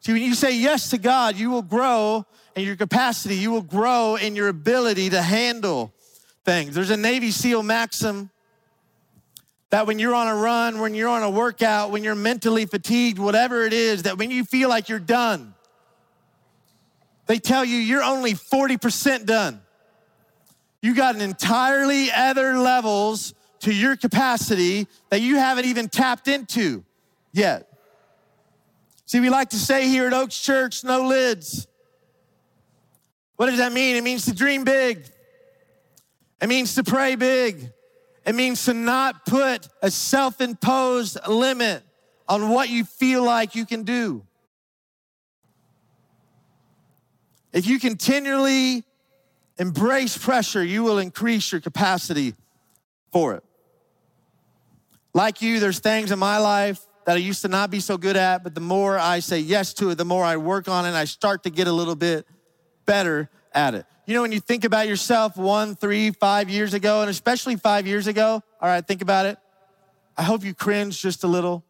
[0.00, 2.24] See, when you say yes to God, you will grow
[2.56, 5.92] in your capacity, you will grow in your ability to handle
[6.44, 6.74] things.
[6.74, 8.30] There's a Navy SEAL maxim
[9.74, 13.18] that when you're on a run, when you're on a workout, when you're mentally fatigued,
[13.18, 15.52] whatever it is, that when you feel like you're done,
[17.26, 19.60] they tell you you're only 40% done.
[20.80, 26.84] You got an entirely other levels to your capacity that you haven't even tapped into
[27.32, 27.68] yet.
[29.06, 31.66] See, we like to say here at Oaks Church, no lids.
[33.34, 33.96] What does that mean?
[33.96, 35.04] It means to dream big.
[36.40, 37.72] It means to pray big.
[38.26, 41.82] It means to not put a self imposed limit
[42.28, 44.24] on what you feel like you can do.
[47.52, 48.82] If you continually
[49.58, 52.34] embrace pressure, you will increase your capacity
[53.12, 53.44] for it.
[55.12, 58.16] Like you, there's things in my life that I used to not be so good
[58.16, 60.94] at, but the more I say yes to it, the more I work on it,
[60.94, 62.26] I start to get a little bit
[62.86, 63.86] better at it.
[64.06, 67.86] You know, when you think about yourself one, three, five years ago, and especially five
[67.86, 69.38] years ago, all right, think about it.
[70.16, 71.64] I hope you cringe just a little.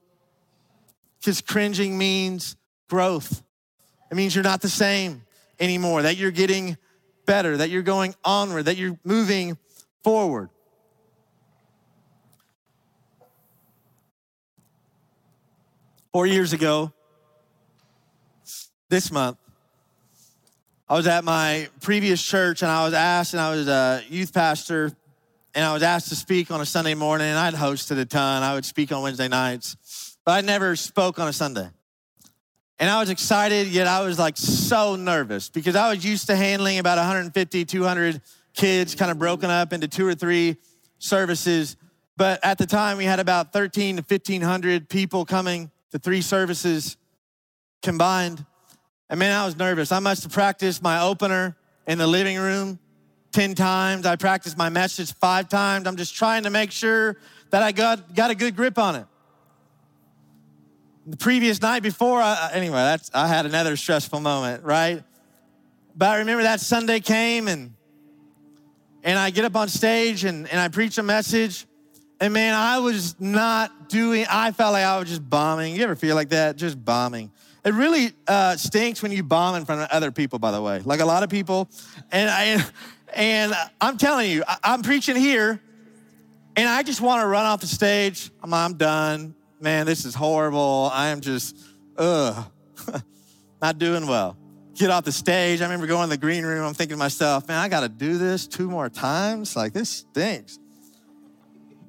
[1.20, 2.56] Because cringing means
[2.88, 3.42] growth.
[4.10, 5.22] It means you're not the same
[5.60, 6.76] anymore, that you're getting
[7.26, 9.56] better, that you're going onward, that you're moving
[10.02, 10.50] forward.
[16.12, 16.92] Four years ago,
[18.88, 19.38] this month,
[20.86, 24.34] I was at my previous church and I was asked, and I was a youth
[24.34, 24.92] pastor,
[25.54, 28.42] and I was asked to speak on a Sunday morning, and I'd hosted a ton.
[28.42, 31.70] I would speak on Wednesday nights, but I never spoke on a Sunday.
[32.78, 36.36] And I was excited, yet I was like so nervous because I was used to
[36.36, 38.20] handling about 150, 200
[38.52, 40.56] kids kind of broken up into two or three
[40.98, 41.76] services.
[42.18, 46.98] But at the time, we had about 13 to 1,500 people coming to three services
[47.80, 48.44] combined.
[49.10, 49.92] And man, I was nervous.
[49.92, 52.78] I must have practiced my opener in the living room
[53.32, 54.06] 10 times.
[54.06, 55.86] I practiced my message five times.
[55.86, 57.16] I'm just trying to make sure
[57.50, 59.06] that I got, got a good grip on it.
[61.06, 65.04] The previous night before, I, anyway, that's, I had another stressful moment, right?
[65.94, 67.74] But I remember that Sunday came and
[69.04, 71.66] and I get up on stage and, and I preach a message.
[72.20, 75.76] And man, I was not doing, I felt like I was just bombing.
[75.76, 76.56] You ever feel like that?
[76.56, 77.30] Just bombing.
[77.64, 80.80] It really uh, stinks when you bomb in front of other people, by the way.
[80.80, 81.70] Like a lot of people.
[82.12, 82.62] And, I,
[83.14, 85.62] and I'm telling you, I'm preaching here,
[86.56, 88.30] and I just want to run off the stage.
[88.42, 89.34] I'm, I'm done.
[89.60, 90.90] Man, this is horrible.
[90.92, 91.56] I am just,
[91.96, 92.44] ugh,
[93.62, 94.36] not doing well.
[94.74, 95.62] Get off the stage.
[95.62, 96.66] I remember going to the green room.
[96.66, 99.56] I'm thinking to myself, man, I got to do this two more times.
[99.56, 100.58] Like, this stinks.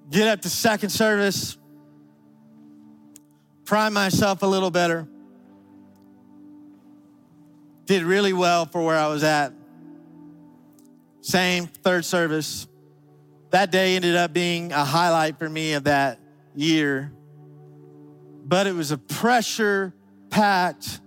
[0.10, 1.58] Get up to second service,
[3.66, 5.08] prime myself a little better
[7.86, 9.54] did really well for where I was at.
[11.22, 12.68] Same third service.
[13.52, 16.20] That day ended up being a highlight for me of that
[16.56, 17.12] year.
[18.48, 19.92] but it was a pressure
[20.30, 21.00] packed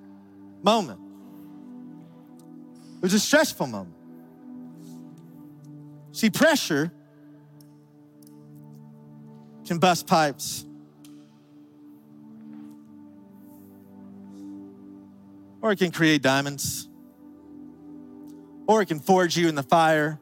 [0.63, 0.99] moment.
[2.97, 3.95] It was a stressful moment.
[6.11, 6.91] See, pressure
[9.67, 10.65] can bust pipes.
[15.61, 16.89] Or it can create diamonds.
[18.67, 20.21] Or it can forge you in the fire,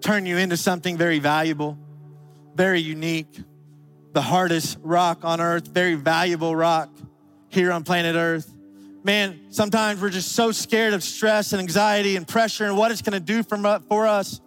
[0.00, 1.78] turn you into something very valuable,
[2.54, 3.42] very unique,
[4.12, 6.90] the hardest rock on earth, very valuable rock
[7.48, 8.52] here on planet Earth.
[9.04, 13.02] Man, sometimes we're just so scared of stress and anxiety and pressure and what it's
[13.02, 14.40] gonna do uh, for us.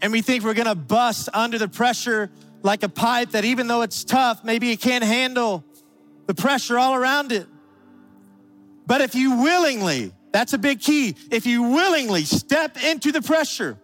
[0.00, 2.30] And we think we're gonna bust under the pressure
[2.62, 5.64] like a pipe that even though it's tough, maybe it can't handle
[6.26, 7.46] the pressure all around it.
[8.92, 13.78] But if you willingly, that's a big key, if you willingly step into the pressure,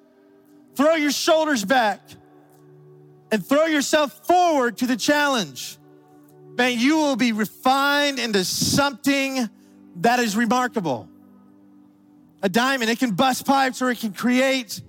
[0.75, 2.03] throw your shoulders back,
[3.33, 5.79] and throw yourself forward to the challenge,
[6.59, 9.49] man, you will be refined into something
[9.97, 11.09] that is remarkable.
[12.43, 14.83] A diamond, it can bust pipes or it can create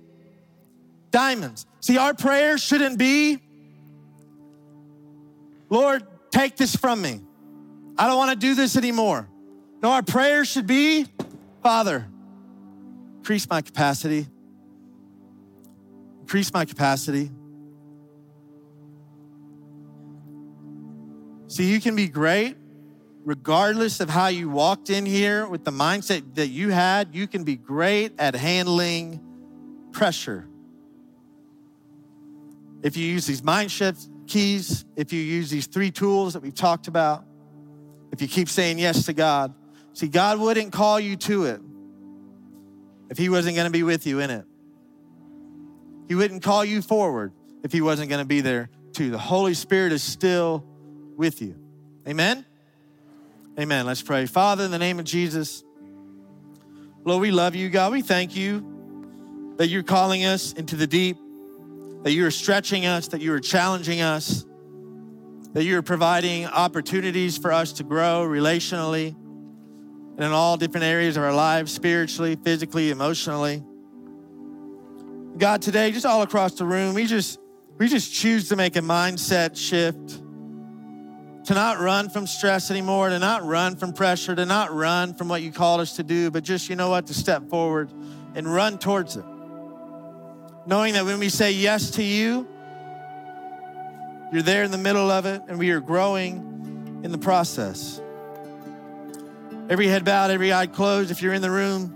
[1.10, 1.64] diamonds.
[1.80, 3.38] See, our prayer shouldn't be,
[5.70, 7.22] Lord, take this from me.
[7.96, 9.29] I don't want to do this anymore.
[9.82, 11.06] No, our prayer should be,
[11.62, 12.06] Father,
[13.16, 14.26] increase my capacity.
[16.20, 17.30] Increase my capacity.
[21.48, 22.56] See, you can be great
[23.24, 27.14] regardless of how you walked in here with the mindset that you had.
[27.14, 29.20] You can be great at handling
[29.92, 30.46] pressure.
[32.82, 36.54] If you use these mind shift keys, if you use these three tools that we've
[36.54, 37.24] talked about,
[38.12, 39.54] if you keep saying yes to God,
[39.92, 41.60] See, God wouldn't call you to it
[43.10, 44.44] if He wasn't going to be with you in it.
[46.08, 47.32] He wouldn't call you forward
[47.62, 49.10] if He wasn't going to be there too.
[49.10, 50.64] The Holy Spirit is still
[51.16, 51.56] with you.
[52.08, 52.44] Amen?
[53.58, 53.86] Amen.
[53.86, 54.26] Let's pray.
[54.26, 55.62] Father, in the name of Jesus,
[57.04, 57.92] Lord, we love you, God.
[57.92, 61.18] We thank you that you're calling us into the deep,
[62.02, 64.46] that you're stretching us, that you are challenging us,
[65.52, 69.14] that you're providing opportunities for us to grow relationally
[70.20, 73.64] and in all different areas of our lives, spiritually, physically, emotionally.
[75.38, 77.40] God, today, just all across the room, we just
[77.78, 80.20] we just choose to make a mindset shift
[81.46, 85.26] to not run from stress anymore, to not run from pressure, to not run from
[85.26, 87.90] what you called us to do, but just, you know what, to step forward
[88.34, 89.24] and run towards it.
[90.66, 92.46] Knowing that when we say yes to you,
[94.30, 98.02] you're there in the middle of it and we are growing in the process.
[99.70, 101.12] Every head bowed, every eye closed.
[101.12, 101.94] If you're in the room,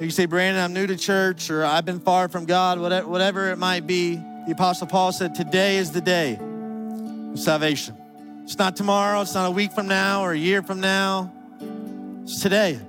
[0.00, 3.58] you say, Brandon, I'm new to church, or I've been far from God, whatever it
[3.58, 4.16] might be.
[4.16, 7.96] The Apostle Paul said, Today is the day of salvation.
[8.42, 11.32] It's not tomorrow, it's not a week from now or a year from now.
[12.24, 12.80] It's today.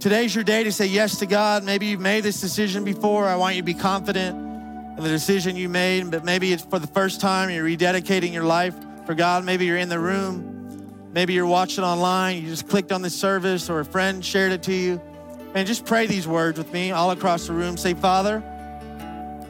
[0.00, 1.64] Today's your day to say yes to God.
[1.64, 3.24] Maybe you've made this decision before.
[3.24, 4.36] I want you to be confident
[4.98, 8.44] in the decision you made, but maybe it's for the first time you're rededicating your
[8.44, 8.74] life
[9.06, 9.46] for God.
[9.46, 10.53] Maybe you're in the room
[11.14, 14.64] Maybe you're watching online, you just clicked on this service or a friend shared it
[14.64, 15.00] to you.
[15.54, 17.76] And just pray these words with me all across the room.
[17.76, 18.42] Say, Father,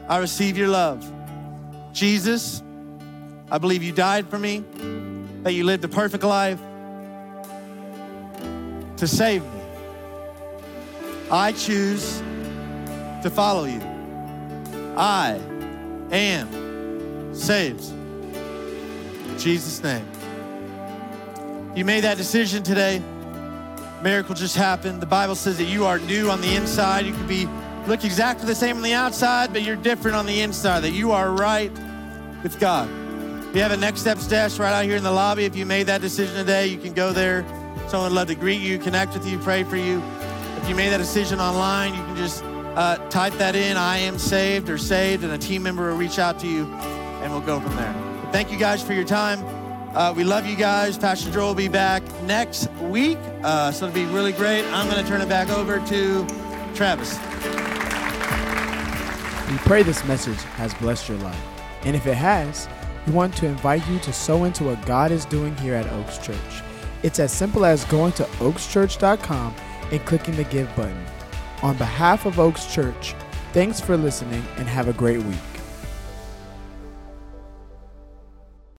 [0.07, 1.11] I receive your love.
[1.91, 2.61] Jesus,
[3.49, 4.63] I believe you died for me,
[5.41, 6.59] that you lived a perfect life
[8.97, 9.61] to save me.
[11.31, 12.19] I choose
[13.23, 13.81] to follow you.
[14.95, 15.39] I
[16.11, 17.83] am saved.
[17.89, 20.05] In Jesus' name.
[21.75, 23.03] You made that decision today.
[24.01, 25.01] Miracle just happened.
[25.01, 27.05] The Bible says that you are new on the inside.
[27.05, 27.49] You could be
[27.85, 30.81] look exactly the same on the outside, but you're different on the inside.
[30.81, 31.71] That you are right
[32.43, 32.89] with God.
[33.53, 35.43] We have a next steps desk right out here in the lobby.
[35.43, 37.45] If you made that decision today, you can go there.
[37.89, 40.01] Someone would love to greet you, connect with you, pray for you.
[40.61, 44.17] If you made that decision online, you can just uh, type that in, I am
[44.17, 47.59] saved or saved, and a team member will reach out to you and we'll go
[47.59, 47.93] from there.
[48.21, 49.54] But thank you guys for your time.
[49.95, 50.97] Uh, we love you guys.
[50.97, 54.65] Pastor Joel will be back next week, uh, so it'll be really great.
[54.65, 56.27] I'm going to turn it back over to
[56.75, 57.13] Travis.
[59.49, 61.41] We pray this message has blessed your life.
[61.85, 62.67] And if it has,
[63.07, 66.17] we want to invite you to sow into what God is doing here at Oaks
[66.17, 66.61] Church.
[67.01, 69.55] It's as simple as going to oakschurch.com
[69.91, 71.05] and clicking the Give button.
[71.61, 73.13] On behalf of Oaks Church,
[73.53, 75.54] thanks for listening and have a great week.